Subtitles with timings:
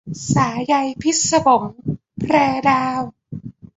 [0.33, 1.65] สายใยพิศวง-
[2.19, 2.35] แพร
[2.67, 3.01] ดาว